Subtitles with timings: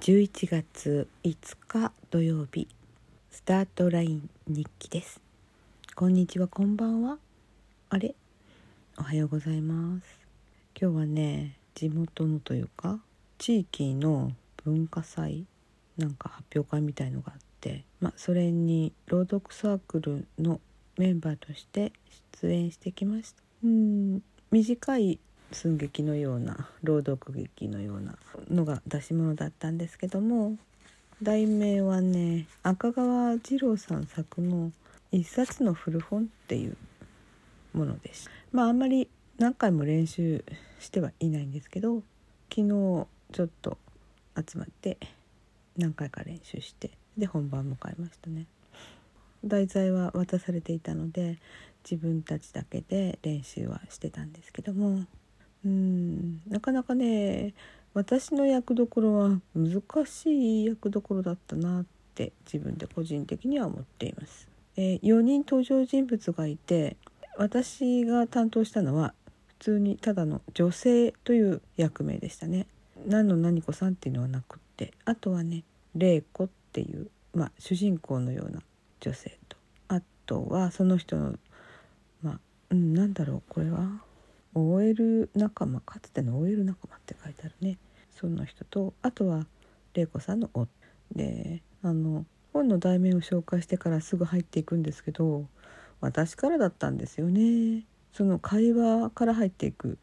[0.00, 2.68] 11月5日土曜日
[3.30, 5.22] スタートライン日記です。
[5.94, 7.16] こんにちはこんばんは。
[7.88, 8.14] あれ？
[8.98, 10.04] おはようございます。
[10.78, 12.98] 今日はね地元のというか
[13.38, 14.32] 地域の
[14.62, 15.46] 文化祭
[15.96, 20.60] なんか発表会みたいのがあってまあそれに朗読サークルの
[20.98, 21.94] メンバーとして
[22.42, 23.42] 出演してきました。
[23.64, 24.22] うん。
[24.54, 25.18] 短い
[25.50, 28.14] 寸劇のような朗読劇のような
[28.48, 30.56] のが出し物だったんですけども
[31.20, 34.70] 題名はね赤川次郎さん作の
[35.10, 36.76] 「一冊の古本」っていう
[37.72, 38.30] ものです。
[38.52, 40.44] まああんまり何回も練習
[40.78, 42.04] してはいないんですけど
[42.48, 42.68] 昨日
[43.32, 43.76] ちょっと
[44.36, 44.98] 集まって
[45.76, 48.46] 何回か練習してで本番を迎えましたね。
[49.44, 51.38] 題材は渡されていたので
[51.88, 55.04] 自分たちだけで練習はしてたんですけども
[55.64, 57.54] うんなかなかね
[57.94, 61.84] 私の役どころは難しい役どころだったなっ
[62.14, 64.48] て自分で個人的には思っています。
[64.76, 66.96] えー、4人登場人物がいて
[67.38, 69.14] 私が担当したのは
[69.46, 72.66] 普通にただの女性という役名でしたね。
[73.06, 75.62] 何の何子さんっていうのはなくってあとはね
[75.94, 78.60] 玲子っていう、まあ、主人公のような
[79.04, 79.56] 女性と。
[79.88, 81.34] あとはその人の
[82.22, 84.00] まあ、うん、なんだろうこれは
[84.54, 87.78] ？OL 仲間かつての OL 仲間って書いてあるね。
[88.12, 89.46] その人とあとは
[89.92, 90.68] 玲子さんの夫。
[91.14, 95.46] であの本の題名を紹介してからすぐ入っていくんですけど
[96.00, 97.84] 私からだったんですよね。
[98.12, 99.98] その会話から入っていく。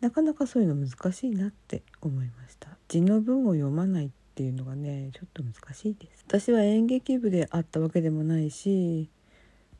[0.00, 2.68] なかなかそういうの難しいなって思いました。
[2.88, 9.08] 字の文を読まないっていうのがねちょっと難しいです私は演劇部であったわけでもないし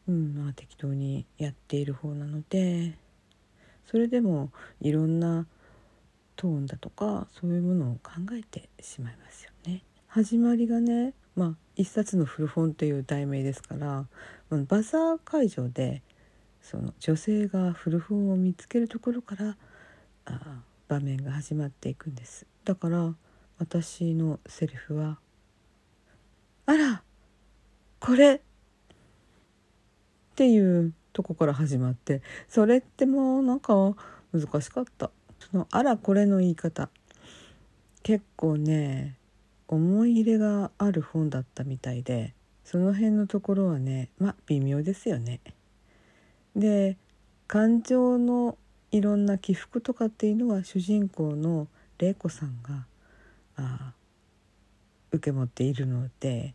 [0.09, 2.97] うんまあ適当にやっている方なので
[3.87, 5.47] それでもいろんな
[6.37, 9.83] トーンだとかそういうものを考えてしまいますよね。
[10.09, 14.07] 始まりがね、まあ、一冊の古本という題名ですから
[14.51, 16.03] バザー会場で
[16.63, 19.57] その女性が古本を見つけるところから
[20.25, 23.15] あ場面が始まっていくんですだから
[23.59, 25.19] 私のセリフは
[26.67, 27.03] 「あら
[28.01, 28.41] これ!」っ
[30.35, 33.95] ていうとこから始まってそれってもうなんか
[34.33, 36.91] 難しかったその「あらこれ」の言い方
[38.03, 39.17] 結構ね
[39.69, 45.41] 思い入れがある本だったみたいでその辺のところはねまあ微妙ですよね。
[46.57, 46.97] で
[47.47, 48.59] 感情の
[48.91, 52.87] いろんな起伏とかっていうのは主人公の玲子さんが
[53.57, 53.93] あ
[55.13, 56.55] 受け持っているので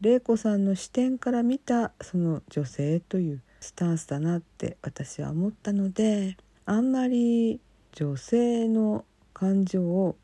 [0.00, 6.36] 玲子さんの視点から見たその女性というスタンスだなって私は思ったので
[6.66, 7.60] あんまり
[7.92, 10.16] 女性の感情を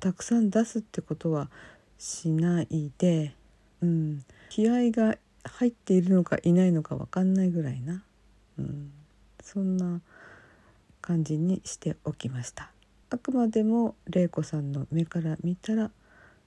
[0.00, 1.48] たくさん出すってことは
[1.98, 3.34] しないで、
[3.82, 8.02] うん、気合が入っているのかいないのか分かんないぐらいな、
[8.58, 8.90] うん、
[9.42, 10.00] そんな
[11.00, 12.70] 感じにしておきました。
[13.10, 15.90] あくまでも玲子さんの目から見たら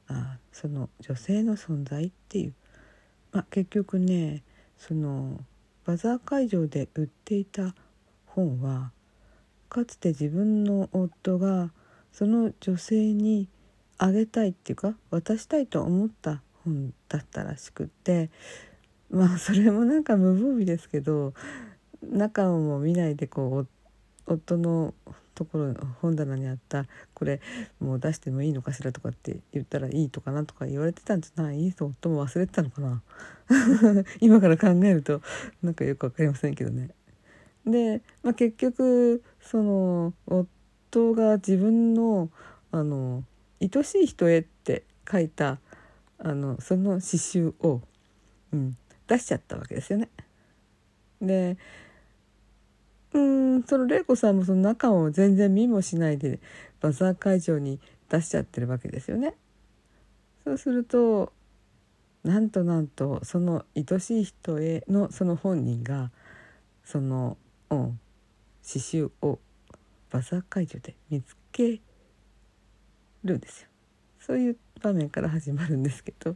[0.07, 2.53] あその女性の存在っていう、
[3.31, 4.44] まあ、結局ね
[4.78, 5.40] その
[5.85, 7.75] バザー会場で売っていた
[8.25, 8.91] 本は
[9.69, 11.72] かつて自分の夫が
[12.12, 13.47] その女性に
[13.97, 18.30] あげたいっていうか渡したいと思った本だったらしくって
[19.09, 21.34] まあそれもなんか無防備ですけど
[22.01, 23.68] 中をも見ないでこう
[24.25, 24.94] 夫の
[25.36, 27.42] ところ本棚にあったこれ
[27.80, 31.74] もう出してもいいのかしらとかって言ったらいいとかなとか言われてたんじゃない？
[31.74, 33.02] と夫も忘れてたのかな？
[34.22, 35.22] 今から考えると
[35.62, 36.90] なんかよく分かりませんけどね。
[37.66, 42.30] で、まあ、結局その夫が自分の
[42.72, 43.24] あの
[43.62, 45.60] 「愛しい人へ」って書いた
[46.20, 47.82] あのその刺繍を、
[48.52, 48.78] うん、
[49.08, 50.10] 出しちゃったわけですよね。
[51.22, 51.58] で
[53.13, 56.39] うんその玲子さんもその中を全然見もしないで
[56.81, 57.80] バザー会場に
[58.10, 59.36] 出しちゃってるわけですよね。
[60.44, 61.31] そうすると
[62.24, 66.12] なんとなんとその愛しい人へのその本人が
[66.83, 67.38] その、
[67.69, 68.00] うん、
[68.65, 69.39] 刺繍を
[70.09, 71.81] バザー会場で見つけ
[73.24, 73.68] るんですよ。
[74.19, 76.36] そういう場面から始まるんですけど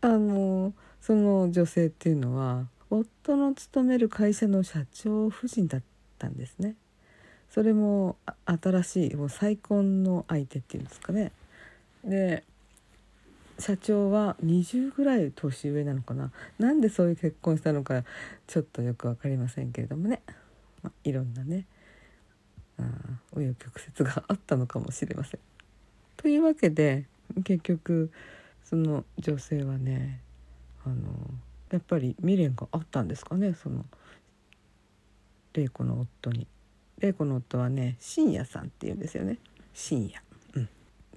[0.00, 5.82] あのその女性っていうのは夫の勤める会社の社長夫人だっ
[6.18, 6.74] たんですね。
[7.48, 11.32] それも新しいもう再婚の相手っていうんですかね。
[12.04, 12.44] で
[13.58, 16.32] 社長は20ぐらい年上なのかな。
[16.58, 18.04] なんでそういう結婚したのか
[18.46, 20.20] ちょっとよく分かりませんけれどもね、
[20.82, 21.66] まあ、いろんなね
[22.78, 22.84] 紆
[23.36, 25.40] 余曲折があったのかもしれません。
[26.18, 27.06] というわけで
[27.44, 28.10] 結局
[28.64, 30.20] その女性はね
[30.84, 30.96] あの
[31.72, 33.84] やっぱり未練があったんですかねその
[35.54, 36.46] 玲子の夫に。
[36.98, 39.38] 玲子の夫はね深夜さんっていうんですよね
[39.74, 40.22] 深夜。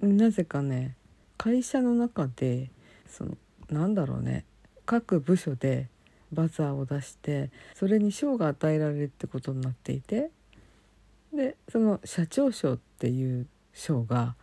[0.02, 0.96] うん、なぜかね
[1.38, 2.70] 会社の中で
[3.08, 3.36] その
[3.70, 4.44] なんだろうね
[4.84, 5.88] 各部署で
[6.32, 10.30] バザーを出してそれに賞が与えられるってことになっていて
[11.32, 14.34] でその社長賞っていう賞が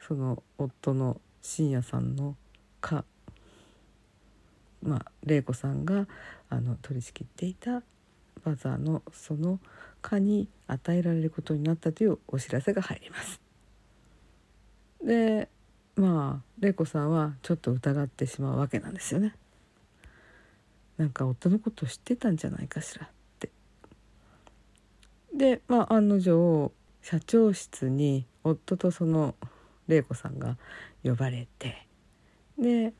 [0.00, 2.36] その夫の深夜さんの
[2.80, 3.04] か
[4.82, 6.06] まあ玲子さんが
[6.48, 7.82] あの取り仕切っていた
[8.44, 9.58] バザーのその
[10.00, 13.40] 課に与えられることになったというお知らせが入ります。
[15.04, 15.48] で
[15.96, 19.34] まあ玲子さんはちょっと疑ってしまうわけなんですよね。
[20.96, 23.50] なんか夫のこと知ってたんじゃないかしらって。
[25.34, 26.72] でまあ案の定
[27.02, 29.34] 社長室に夫とその
[29.88, 30.56] 玲子さんが
[31.02, 31.86] 呼ばれて
[32.58, 32.92] で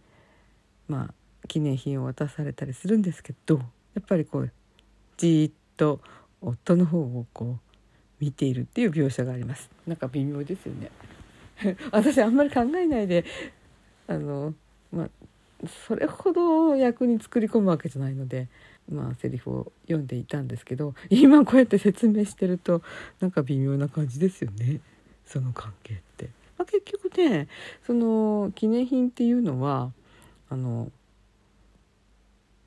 [0.89, 1.15] まあ
[1.51, 3.63] 記念品を渡されたりするんですけどや
[4.01, 4.53] っぱりこう
[5.17, 6.01] じっと
[6.41, 9.69] 夫の方をこう見ているっていう描写があります。
[9.85, 10.93] なんか微妙ですよね。
[11.91, 13.25] 私あんまり考えないで
[14.07, 14.55] あの
[14.93, 15.11] まあ
[15.89, 18.47] それほど役に作り込むわけじゃないので
[18.89, 22.81] まあセリフを読んでいたんですけど今こうやって説明してると
[23.19, 24.81] なんか微妙な感じですよね。
[25.27, 26.29] その関係って。
[26.57, 27.49] まあ、結局ね
[27.85, 29.93] その記念品っていうのは
[30.49, 30.93] あの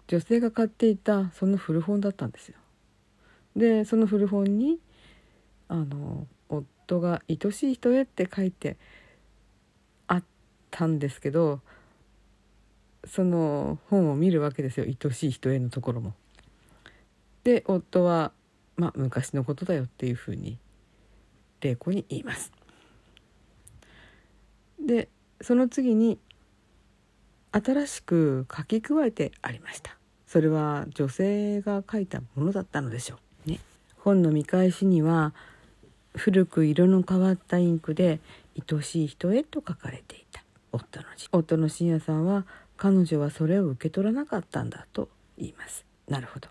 [0.08, 2.58] 女性が買っていたその古本だったんですよ。
[3.56, 4.80] でその古本に
[5.68, 8.78] あの夫が「愛しい人へ」って書いて
[10.08, 10.24] あっ
[10.72, 11.62] たんですけど
[13.06, 16.14] その本を見るわけですよ「愛しい人へ」のところも。
[17.44, 18.32] で夫は
[18.76, 20.58] 「まあ昔のことだよ」っていうふうに
[21.62, 22.52] 玲子に言います。
[24.80, 25.10] で
[25.42, 26.20] その次に
[27.54, 29.96] 新しく書き加えてありました。
[30.26, 33.50] それは女性が書いたものだったのでしょう。
[33.52, 33.60] ね。
[34.00, 35.34] 本の見返しには
[36.16, 38.20] 古く色の変わったインクで
[38.72, 40.44] 「愛しい人へ」と書かれていた。
[40.72, 41.30] 夫の字。
[41.32, 42.46] 夫の深夜さんは
[42.78, 45.86] 彼女はそれを受け取らなかったんだと言います。
[46.08, 46.50] なるほど。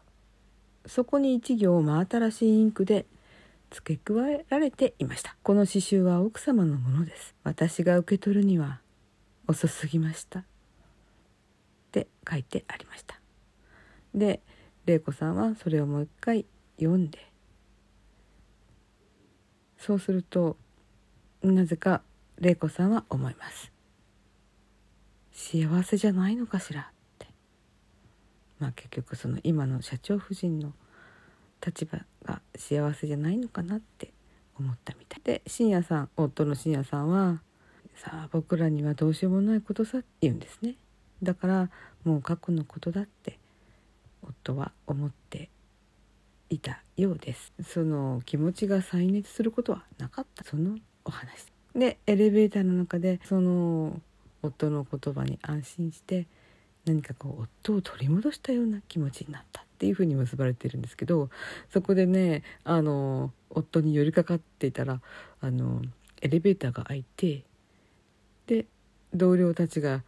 [0.87, 3.06] そこに一行真新しいインクで
[3.70, 5.37] 付け加えられていました。
[5.43, 7.34] この刺繍は奥様のものです。
[7.43, 8.81] 私が受け取るには
[9.49, 10.44] 遅すぎました。
[11.92, 13.20] って書いてありました。
[14.14, 14.40] で
[14.86, 16.46] 玲子さんはそれをもう一回
[16.78, 17.18] 読んで
[19.78, 20.56] そうすると
[21.42, 22.02] なぜか
[22.38, 23.70] 玲子さんは思います。
[25.32, 26.84] 幸せじゃないのかしらっ
[27.18, 27.26] て。
[28.58, 30.72] まあ結局その今の社長夫人の
[31.64, 34.12] 立場が幸せじゃないのかなって
[34.58, 35.20] 思ったみたい。
[35.24, 37.42] で深夜さん夫の深夜さんは
[37.96, 40.76] 「さあ僕らにはどうしようもないことさ」って言うんですね。
[41.22, 41.70] だから
[42.04, 43.38] もう過去のことだって
[44.22, 45.50] 夫は思って
[46.50, 47.52] いたようです。
[47.64, 50.44] その気持ちが再熱することはなかった。
[50.44, 51.46] そのお話。
[51.74, 54.00] でエレベーターの中でその
[54.42, 56.26] 夫の言葉に安心して
[56.84, 61.30] 何かこう夫を取り戻したような気持ちになったっていうふうに結ばれてるんですけど
[61.72, 65.00] そこでねあの夫に寄りかかっていたら
[65.40, 65.80] あの
[66.20, 67.44] エレベーターが開いて
[68.47, 68.66] で
[69.14, 70.02] 同僚たちが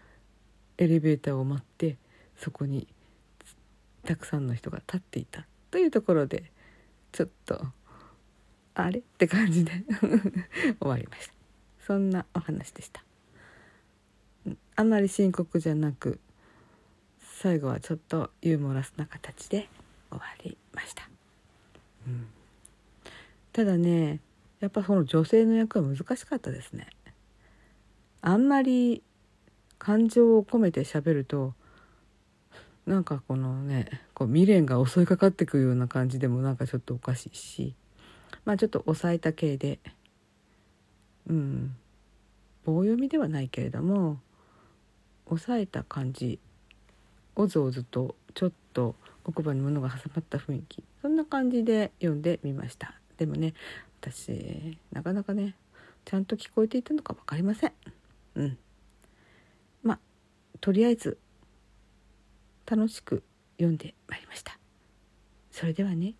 [0.79, 1.97] エレベーターを待って
[2.37, 2.87] そこに
[4.05, 5.47] たくさんの人が立っていた。
[5.71, 6.45] というところで
[7.13, 7.65] ちょっと
[8.75, 9.73] あれって感じで
[10.81, 11.35] 終わりました。
[11.87, 13.05] そんなお話でした。
[14.77, 16.19] あまり深刻じゃなく
[17.21, 19.69] 最後はちょっとユーモラスな形で
[20.11, 21.09] 終わりました、
[22.07, 22.27] うん、
[23.53, 24.21] ただね
[24.61, 26.89] やっぱその女性の役は難しかったですね。
[28.23, 29.03] あんまり
[29.85, 31.53] 感情を込めて喋ると
[32.87, 37.75] なんかこのねこう未練が襲いかかってくるような感じでもなんかちょっとおかしいし
[38.47, 39.81] まあちょっと抑えた系で
[41.29, 41.77] うん
[42.65, 44.21] 棒読みではないけれども
[45.29, 46.39] 抑えた感じ
[47.37, 48.95] おずおずとちょっと
[49.27, 52.95] 奥歯に物が挟まった雰囲気そんな感じで読んでみました。
[53.19, 53.53] でもね
[54.01, 55.55] 私なかなかね
[56.07, 57.73] ちゃんと聞こえていたのか分かりません。
[58.37, 58.59] うん。
[60.65, 61.19] とりあえず
[62.65, 63.23] 楽しく
[63.59, 64.59] 読んでまいりました。
[65.51, 66.15] それではね。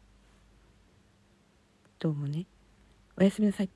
[1.99, 2.45] どうもね。
[3.17, 3.71] おやすみなさい。